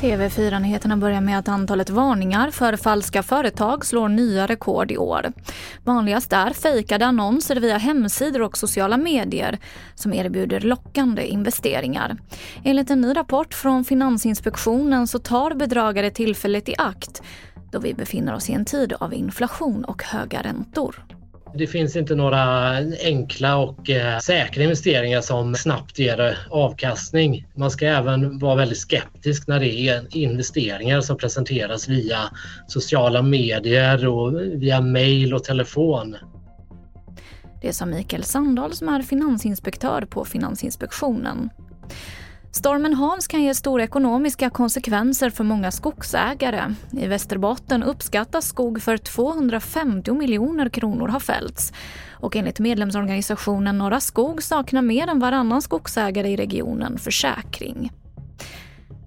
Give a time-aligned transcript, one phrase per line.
[0.00, 5.32] TV4-nyheterna börjar med att antalet varningar för falska företag slår nya rekord i år.
[5.84, 9.58] Vanligast är fejkade annonser via hemsidor och sociala medier
[9.94, 12.16] som erbjuder lockande investeringar.
[12.64, 17.22] Enligt en ny rapport från Finansinspektionen så tar bedragare tillfället i akt
[17.70, 21.15] då vi befinner oss i en tid av inflation och höga räntor.
[21.58, 27.46] Det finns inte några enkla och eh, säkra investeringar som snabbt ger eh, avkastning.
[27.54, 32.18] Man ska även vara väldigt skeptisk när det är investeringar som presenteras via
[32.66, 36.16] sociala medier och via mail och telefon.
[37.62, 41.50] Det sa Mikael Sandahl som är finansinspektör på Finansinspektionen.
[42.56, 46.74] Stormen Hans kan ge stora ekonomiska konsekvenser för många skogsägare.
[46.92, 51.72] I Västerbotten uppskattas skog för 250 miljoner kronor ha fällts.
[52.10, 57.90] Och enligt medlemsorganisationen Norra Skog saknar mer än varannan skogsägare i regionen försäkring.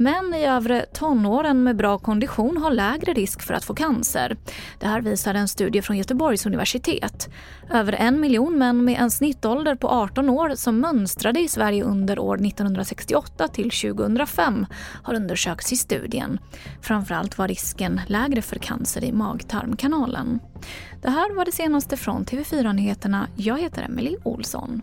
[0.00, 4.36] Män i övre tonåren med bra kondition har lägre risk för att få cancer.
[4.78, 7.28] Det här visar en studie från Göteborgs universitet.
[7.70, 12.18] Över en miljon män med en snittålder på 18 år som mönstrade i Sverige under
[12.18, 14.66] år 1968 till 2005
[15.02, 16.38] har undersökts i studien.
[16.82, 20.40] Framförallt var risken lägre för cancer i mag-tarmkanalen.
[21.02, 23.28] Det här var det senaste från TV4 Nyheterna.
[23.36, 24.82] Jag heter Emily Olsson.